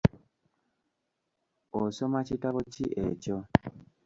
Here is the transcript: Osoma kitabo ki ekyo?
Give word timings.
Osoma 1.81 2.19
kitabo 2.27 2.59
ki 2.73 2.85
ekyo? 3.05 3.37